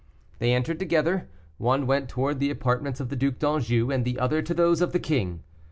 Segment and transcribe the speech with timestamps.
[0.39, 1.29] They entered together;
[1.59, 4.93] one went towards the apartments of the Duc d'Anjou, and the other to those of
[4.93, 5.43] the king.